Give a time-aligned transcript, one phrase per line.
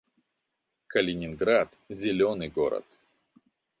[0.87, 2.85] Калининград— зелёный город